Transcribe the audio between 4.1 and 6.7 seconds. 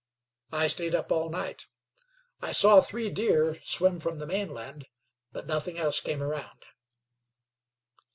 the mainland, but nothing else came around."